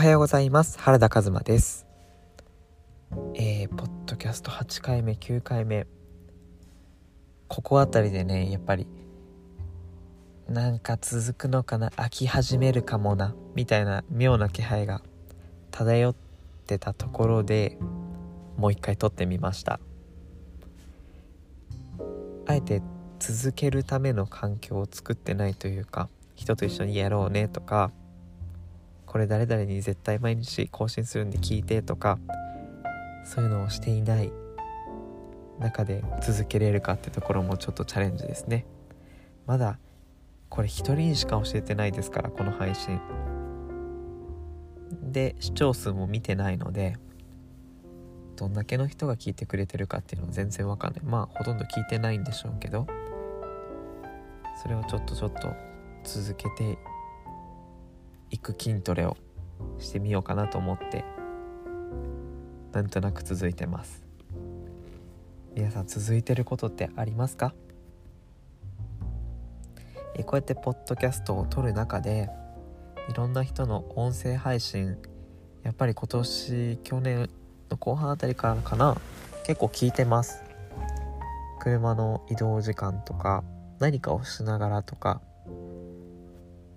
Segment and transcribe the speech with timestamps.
[0.00, 0.78] はようございます。
[0.78, 1.86] 原田和馬です。
[3.34, 5.86] えー、ポッドキャスト8回目9回目。
[7.48, 8.86] ここあたりでねやっぱり
[10.48, 15.02] なんか続くのかな飽き始めるかもなみたいな妙な気配が
[15.70, 16.14] 漂っ
[16.66, 17.76] てたところで
[18.56, 19.80] もう一回撮ってみました。
[22.46, 22.80] あえて
[23.18, 27.92] 続けるための環境を作ってないというか人と一緒にやろうねとか
[29.10, 32.20] これ誰々に絶対毎日更新するんで聞いてとか
[33.24, 34.30] そういうのをしていない
[35.58, 38.66] 中で続けれるかってところもちょっとチャレンジですね。
[39.46, 39.80] まだ
[40.48, 43.00] これ一人にしか教えてないですからこの配信。
[45.02, 46.96] で視聴数も見てないので
[48.36, 51.02] どんだけの人が聞いてくれてるかっていうのは全然わかんない。
[51.02, 52.86] まあほとんど聞いてないんでしょうけど
[54.62, 55.52] それをちょっとちょっと
[56.04, 56.78] 続けて
[58.30, 59.16] いく筋トレを
[59.78, 61.04] してみようかなと思って
[62.72, 64.04] なんとなく続いてます。
[65.54, 67.52] 皆さん続いてることってありますか？
[70.14, 72.30] えこうやってポッドキャストを撮る中で
[73.08, 74.96] いろんな人の音声配信
[75.62, 77.28] やっぱり今年去年
[77.68, 78.96] の後半あたりからかな？
[79.44, 80.42] 結構聞いてます。
[81.58, 83.42] 車の移動時間とか
[83.80, 85.20] 何かをしながらとか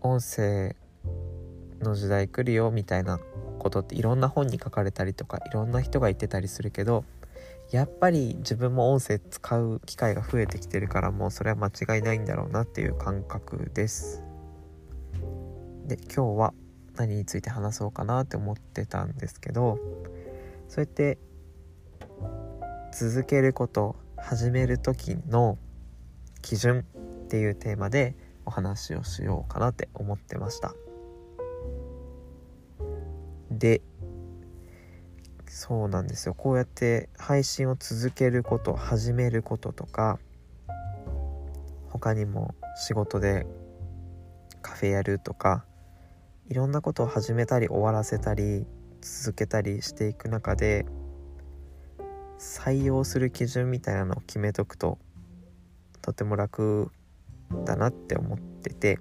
[0.00, 0.74] 音声
[1.82, 3.18] の時代来るよみたいな
[3.58, 7.04] ことっていろんな本に書かれたりとかいろんな人が言ってたりするけど
[7.70, 14.22] やっぱり自分も音声使う機会が増えてきてるからもうそれは間違いないんだろうなっていう感覚です。
[15.86, 16.54] で今日は
[16.96, 19.78] 何について話そうかなって思ってたんですけど
[20.68, 21.18] そうやって
[22.92, 25.58] 続けること始める時の
[26.42, 26.84] 基準
[27.24, 30.74] っていうテーマでお話をしようかなって思ってました。
[33.62, 33.80] で
[35.46, 36.34] そうなんですよ。
[36.34, 40.18] こうやって配信を続けること始めることとか
[41.88, 43.46] 他にも仕事で
[44.62, 45.64] カフェやるとか
[46.48, 48.66] いろんなことを始めたり終わらせたり
[49.00, 50.84] 続けたりしていく中で
[52.40, 54.98] 採用する基準みたいなのを決めとくと
[56.00, 56.90] とても楽
[57.64, 58.98] だなって思ってて。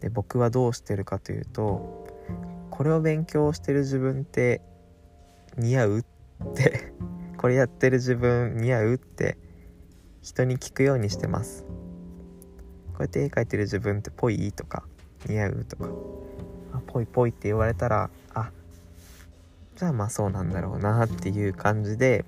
[0.00, 2.06] で僕はどうしてるかというと
[2.80, 4.62] これを勉強してる自分って
[5.58, 6.02] 似合うっ
[6.54, 6.94] て
[7.36, 9.36] これやってる自分似合うって
[10.22, 11.66] 人に聞くようにしてます。
[12.94, 14.84] こうやって絵描いてる自分ってぽいとか
[15.26, 15.90] 似合うとか。
[16.72, 18.50] あぽいぽいって言われたらあ
[19.76, 22.24] じゃあまあそうなんだろうなっていう感じで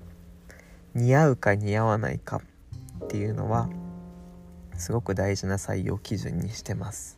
[0.93, 2.43] 似合うか似合わないか
[3.05, 3.69] っていうのは
[4.77, 7.17] すごく大事な採用基準にしてます。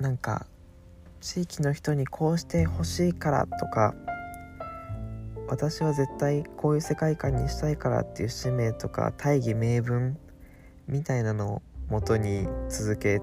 [0.00, 0.48] なんか
[1.24, 3.94] 地域の人にこうしてほしいからとか
[5.48, 10.18] 私は絶対こういう世界観にしたいからっていう使命とか大義名分
[10.86, 13.22] みたいなのをもとに続け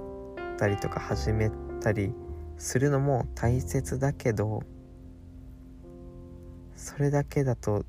[0.57, 2.11] たりとか始めたり
[2.57, 4.63] するのも大切だけど
[6.75, 7.85] それだけだと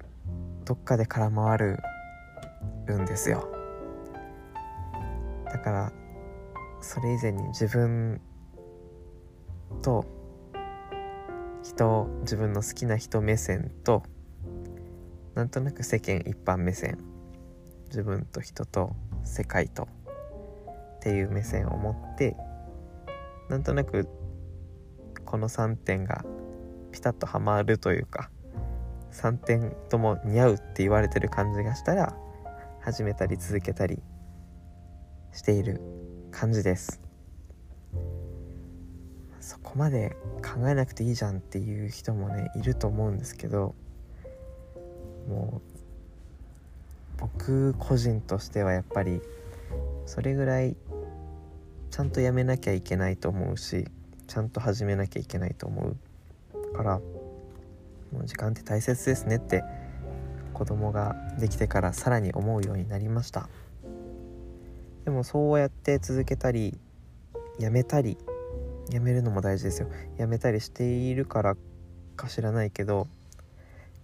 [0.66, 1.78] どっかで空回る
[2.98, 3.48] んですよ。
[5.46, 5.92] だから
[6.82, 8.20] それ以前に自分
[9.82, 10.04] と
[11.62, 14.02] 人自分の好きな人目線と
[15.34, 16.98] なんとなく世間一般目線。
[17.92, 22.34] 自分と人と世界とっていう目線を持って
[23.50, 24.08] なんとなく
[25.26, 26.24] この3点が
[26.90, 28.30] ピタッとはまるというか
[29.10, 32.16] 3点とも似合うって言われてる感じがしたら
[32.80, 34.02] 始めたり続けたり
[35.34, 35.82] している
[36.30, 37.11] 感じです。
[39.42, 43.74] そこまで考えなくていいじゃんっていう人もねいると思うんですけど
[45.28, 45.72] もう
[47.18, 49.20] 僕個人としてはやっぱり
[50.06, 50.76] それぐらい
[51.90, 53.88] ちゃんとやめなきゃいけないと思うし
[54.28, 55.96] ちゃんと始めなきゃいけないと思
[56.54, 57.00] うから
[58.12, 59.64] もう時間って大切ですねって
[60.54, 63.48] 子供ができてからさらに思うようになりました。
[65.04, 66.78] でもそうやって続けたり
[67.58, 68.16] やめたり
[68.90, 69.88] やめるのも大事ですよ。
[70.18, 71.56] やめたりしているから
[72.16, 73.08] か知らないけど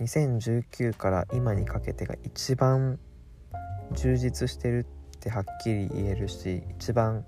[0.01, 2.99] 2019から今にかけてが一番
[3.93, 4.87] 充実してる
[5.17, 7.25] ってはっきり言えるし一番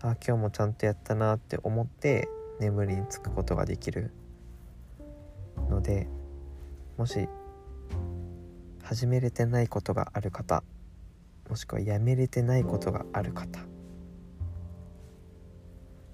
[0.00, 2.28] あ今日もちゃんとやったなって思って
[2.60, 4.12] 眠りにつくことができる
[5.68, 6.08] ので
[6.96, 7.28] もし
[8.82, 10.62] 始めれてないことがある方
[11.48, 13.60] もしくはやめれてないことがある方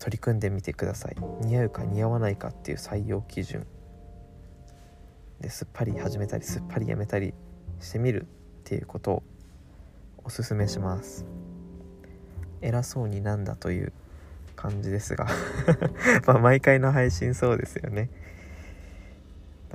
[0.00, 1.16] 取り組んでみてください。
[1.42, 3.66] 似合うか似合わないかっていう採用基準。
[5.40, 7.34] ですっぱり始めたりすっぱりやめたり
[7.80, 8.26] してみるっ
[8.64, 9.22] ていうことを
[10.24, 11.26] おすすめします。
[12.62, 13.92] 偉そうになんだという
[14.56, 15.26] 感じですが。
[16.26, 18.08] まあ毎回の配信そうですよね。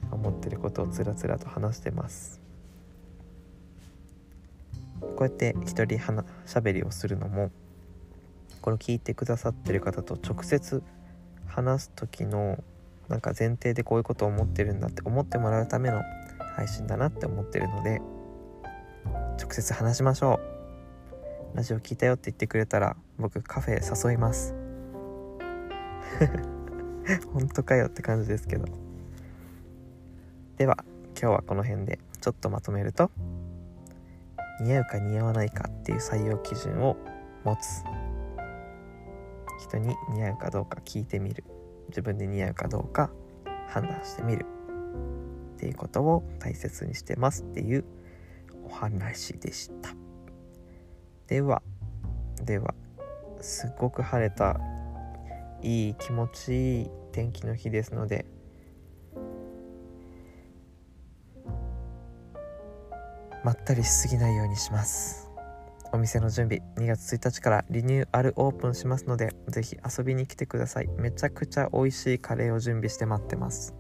[0.02, 2.42] なんか思ってることをつらつらと話してます。
[5.02, 6.00] こうやって一人
[6.46, 7.52] しゃべりをするのも
[8.66, 10.82] これを聞いてくださってる方と直接
[11.46, 12.64] 話す時の
[13.08, 16.02] なんか前提でこういうことを思ってるんだって思ってもらうための
[16.56, 18.02] 配信だなって思ってるので
[19.40, 20.40] 直接話しましょ
[21.54, 21.58] う。
[21.58, 24.56] ラジオ聞いたよって言ってくれたら僕カフェ誘います。
[27.34, 28.66] 本当かよって感じですけど。
[30.58, 33.12] では今日はこの辺でちょっとまとめると
[34.60, 36.98] 似合うか似合わないかっていう採用基準を
[37.44, 37.84] 持つ
[39.66, 41.44] 人に似合うかどうか聞いてみる。
[41.90, 43.10] 自分で似合うかどうか
[43.68, 44.46] 判断してみる。
[45.56, 47.86] っていうことを大切にしてますっていう
[48.64, 49.96] お話でした。
[51.28, 51.64] では
[52.44, 52.76] では
[53.42, 54.60] すごく晴れた
[55.62, 58.26] いい気持ちいい天気の日ですので
[63.44, 65.25] まったりしすぎないようにします。
[65.96, 70.90] お店の準備2月1日からリニューアルオープンしますのでぜひ遊びに来てください。
[70.98, 73.74] めちゃくちゃ美味しいカレーを準備して待ってます。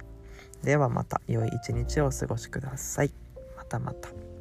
[0.63, 3.12] ではまた良い一日をお過ごしください。
[3.57, 4.35] またまた。